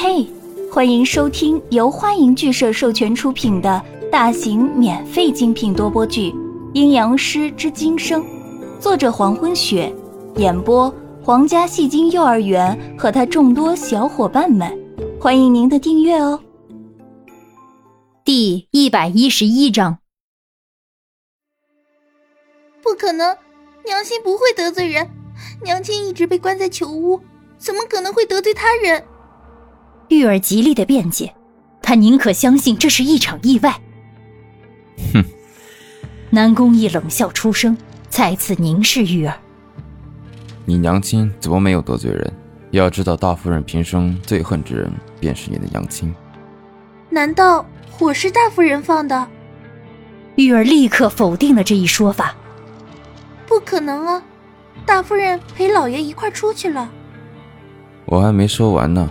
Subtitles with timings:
[0.00, 0.24] 嘿，
[0.70, 6.30] 欢迎收听由欢迎剧社授权出品的大型免费精品多播剧
[6.72, 8.22] 《阴阳师之今生》，
[8.78, 9.92] 作者黄昏雪，
[10.36, 10.88] 演播
[11.20, 14.72] 皇家戏精幼儿园和他众多小伙伴们。
[15.20, 16.40] 欢迎您的订阅哦。
[18.24, 19.98] 第一百一十一章。
[22.80, 23.36] 不可能，
[23.84, 25.10] 娘亲不会得罪人。
[25.64, 27.20] 娘亲一直被关在囚屋，
[27.58, 29.02] 怎么可能会得罪他人？
[30.08, 31.34] 玉儿极力的辩解，
[31.82, 33.80] 她宁可相信这是一场意外。
[35.12, 35.24] 哼！
[36.30, 37.76] 南宫义冷笑出声，
[38.08, 39.34] 再次凝视玉儿
[40.66, 42.32] ：“你娘亲怎么没有得罪人？
[42.70, 46.14] 要知道，大夫人平生最恨之人便是你的娘亲。
[47.08, 49.26] 难道火是大夫人放的？”
[50.36, 52.34] 玉儿立刻否定了这一说法
[53.48, 54.22] ：“不可能啊！
[54.84, 56.90] 大夫人陪老爷一块出去了。”
[58.04, 59.08] 我还没说完呢。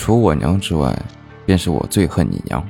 [0.00, 0.98] 除我娘之外，
[1.44, 2.66] 便是我最恨你娘。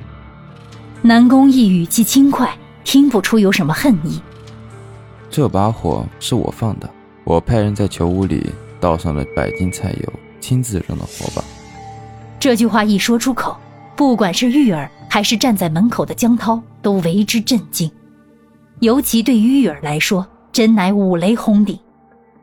[1.01, 4.21] 南宫义语气轻快，听不出有什么恨意。
[5.29, 6.89] 这把火是我放的，
[7.23, 11.41] 我派人在囚屋里倒上了百斤菜油，亲自扔的火把。
[12.37, 13.57] 这句话一说出口，
[13.95, 17.89] 不管是玉儿还是站在门口的江涛，都为之震惊。
[18.81, 21.79] 尤其对于玉儿来说，真乃五雷轰顶。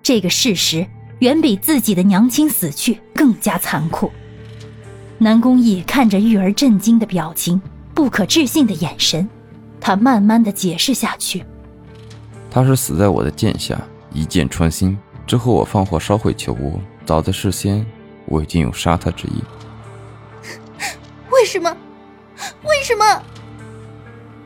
[0.02, 0.86] 这个事实
[1.18, 4.10] 远比自己的娘亲死去更加残酷。
[5.20, 7.60] 南宫义看着玉儿震惊的表情，
[7.92, 9.28] 不可置信的眼神，
[9.80, 11.44] 他慢慢的解释下去
[12.48, 13.80] ：“他是死在我的剑下，
[14.12, 14.96] 一剑穿心。
[15.26, 17.84] 之后我放火烧毁囚屋，早在事先，
[18.26, 19.42] 我已经有杀他之意。
[21.32, 21.76] 为什么？
[22.62, 23.22] 为什么？”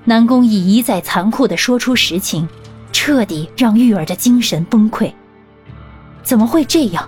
[0.05, 2.49] 南宫义一再残酷的说出实情，
[2.93, 5.13] 彻底让玉儿的精神崩溃。
[6.23, 7.07] 怎么会这样？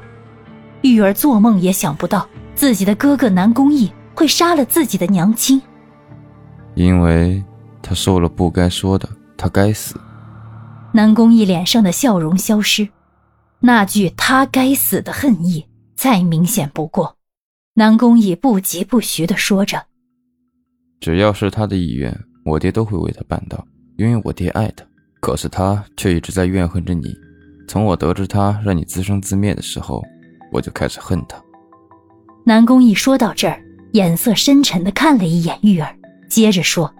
[0.82, 2.28] 玉儿做梦也想不到。
[2.54, 5.60] 自己的哥哥南宫义会杀了自己的娘亲，
[6.74, 7.42] 因为
[7.82, 10.00] 他说了不该说的，他该死。
[10.92, 12.88] 南宫义脸上的笑容消失，
[13.58, 17.16] 那句“他该死”的恨意再明显不过。
[17.74, 19.86] 南宫义不疾不徐地说着
[21.00, 23.66] ：“只要是他的意愿，我爹都会为他办到，
[23.98, 24.84] 因为我爹爱他。
[25.20, 27.12] 可是他却一直在怨恨着你。
[27.66, 30.00] 从我得知他让你自生自灭的时候，
[30.52, 31.36] 我就开始恨他。”
[32.46, 33.58] 南宫义说到这儿，
[33.92, 35.96] 眼色深沉的看了一眼玉儿，
[36.28, 36.94] 接着说：“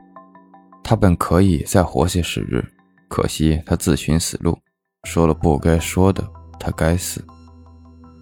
[0.82, 2.65] 他本可以再活些时日，
[3.09, 4.59] 可惜他自寻死路，
[5.03, 6.27] 说了不该说的，
[6.59, 7.22] 他该死。”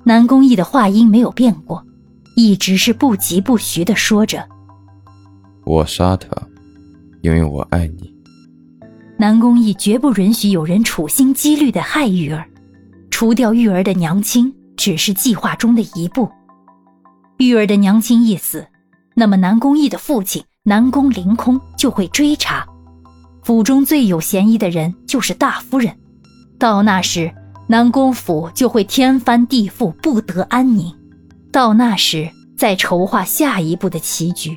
[0.05, 1.87] 南宫义的话音没有变过，
[2.35, 4.45] 一直是不疾不徐的说着
[5.65, 6.29] ：“我杀他，
[7.21, 8.13] 因为我爱你。”
[9.17, 12.45] 南宫义绝不允许有人处心积虑的害玉儿，
[13.13, 16.29] 除掉玉儿的娘亲只是计划中的一步。
[17.49, 18.67] 玉儿的娘亲一死，
[19.15, 22.67] 那么南宫义的父亲南宫凌空就会追查，
[23.43, 25.93] 府中最有嫌疑的人就是大夫人。
[26.59, 27.33] 到那时，
[27.67, 30.95] 南宫府就会天翻地覆，不得安宁。
[31.51, 34.57] 到那时，再筹划下一步的棋局。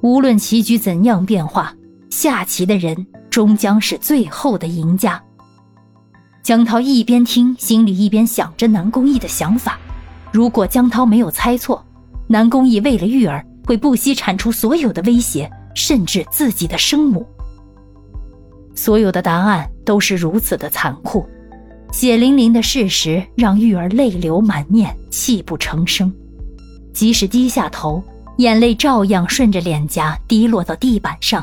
[0.00, 1.74] 无论棋局怎样变化，
[2.10, 5.22] 下棋的人终将是最后的赢家。
[6.42, 9.78] 江涛一边听，心里一边想着南宫义的想法。
[10.36, 11.82] 如果江涛没有猜错，
[12.26, 17.26] 南宫义为了玉儿会不惜铲除所有的威胁，甚至自己的生母。
[18.74, 21.26] 所有的答案都是如此的残酷，
[21.90, 26.14] 血淋淋的事实让玉儿泪流满面，泣不成声。
[26.92, 28.02] 即使低下头，
[28.36, 31.42] 眼泪照样顺着脸颊滴落到地板上。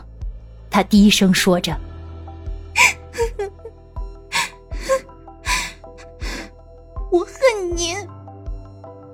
[0.69, 1.75] 他低声说着
[7.11, 7.95] ：“我恨您。”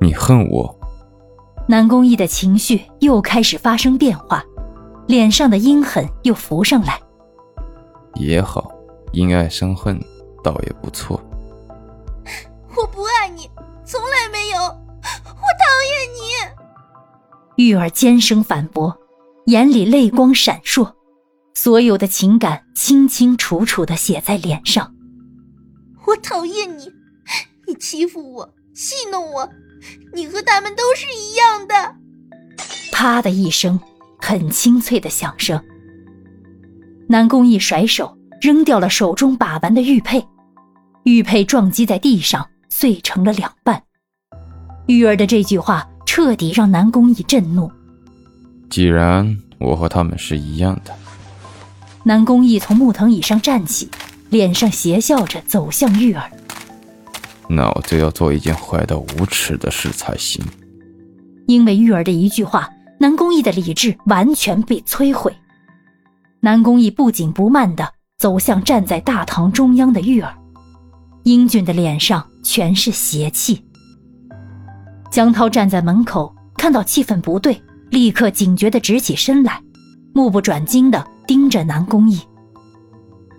[0.09, 0.75] 你恨我？
[1.67, 4.43] 南宫义的情绪又开始发生变化，
[5.05, 6.99] 脸上的阴狠又浮上来。
[8.15, 8.71] 也好，
[9.11, 10.03] 因爱生恨，
[10.43, 11.21] 倒也不错。
[12.75, 13.47] 我不爱你，
[13.85, 16.09] 从来没有，我讨厌
[17.55, 17.63] 你。
[17.63, 18.97] 玉儿尖声反驳，
[19.45, 20.91] 眼里泪光闪烁，
[21.53, 24.91] 所有的情感清清楚楚的写在脸上。
[26.07, 26.91] 我讨厌你，
[27.67, 29.47] 你欺负我，戏弄我。
[30.13, 31.95] 你和他们都是一样的。
[32.91, 33.79] 啪的一声，
[34.17, 35.61] 很清脆的响声。
[37.07, 40.25] 南宫义甩手扔掉了手中把玩的玉佩，
[41.03, 43.81] 玉佩撞击在地上，碎成了两半。
[44.87, 47.71] 玉儿的这句话彻底让南宫义震怒。
[48.69, 50.93] 既然我和他们是一样的，
[52.03, 53.89] 南宫义从木藤椅上站起，
[54.29, 56.29] 脸上邪笑着走向玉儿。
[57.49, 60.45] 那我就要做一件坏到无耻的事才行。
[61.47, 62.69] 因为玉儿的一句话，
[62.99, 65.35] 南宫义的理智完全被摧毁。
[66.41, 70.33] 南宫义不紧不慢地走向站在大堂中央的玉儿，
[71.23, 73.65] 英俊的脸上全是邪气。
[75.09, 77.59] 江涛站在门口，看到气氛不对，
[77.89, 79.59] 立刻警觉地直起身来，
[80.13, 82.21] 目不转睛地盯着南宫义。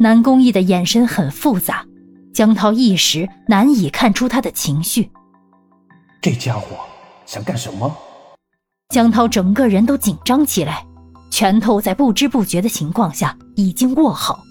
[0.01, 1.85] 南宫义的眼神很复杂，
[2.33, 5.11] 江涛一时难以看出他的情绪。
[6.21, 6.77] 这家伙。
[7.27, 7.97] 想干什么？
[8.89, 10.85] 江涛整个人都紧张起来，
[11.31, 14.43] 拳头在不知不觉的情况下已经握好。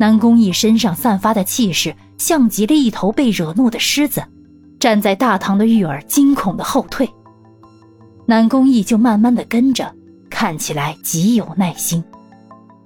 [0.00, 4.24] 南宫义身上散发的气势像极了一头被惹怒的狮子，
[4.80, 7.08] 站在大堂的玉儿惊恐的后退。
[8.26, 9.94] 南宫义就慢慢的跟着，
[10.28, 12.02] 看起来极有耐心，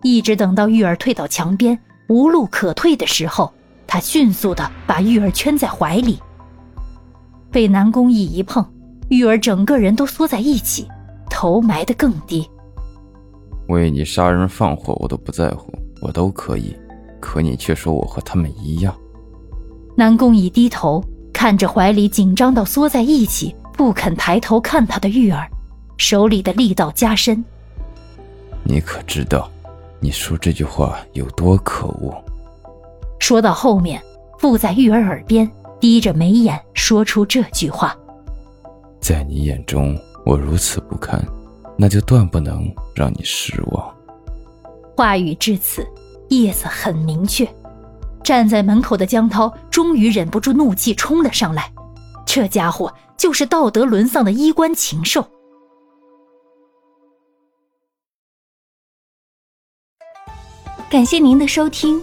[0.02, 1.78] 一直等到玉儿退到墙边
[2.10, 3.50] 无路可退的时候，
[3.92, 6.18] 他迅速的把玉儿圈在怀里。
[7.50, 8.66] 被南宫义一碰。
[9.10, 10.88] 玉儿整个人都缩在一起，
[11.28, 12.48] 头埋得更低。
[13.68, 16.74] 为你杀人放火，我都不在乎，我都可以。
[17.20, 18.96] 可你却说我和他们一样。
[19.94, 25.46] 南宫乙低头看着怀里紧张到缩在一起、不肯抬头看他的玉儿，
[25.98, 27.44] 手里的力道加深。
[28.64, 29.50] 你可知道，
[30.00, 32.24] 你说这句话有多可恶？
[33.22, 34.02] 说到后面，
[34.40, 35.48] 附在玉儿耳边，
[35.78, 37.96] 低着眉眼说出这句话。
[39.00, 39.96] 在你眼中，
[40.26, 41.24] 我如此不堪，
[41.78, 43.96] 那就断不能让你失望。
[44.96, 45.86] 话语至此，
[46.28, 47.48] 意思很明确。
[48.24, 51.72] 站在门口的江涛终于忍不住怒气冲了上来，
[52.26, 55.24] 这家伙就是道德沦丧的衣冠禽兽。
[60.90, 62.02] 感谢您的收听，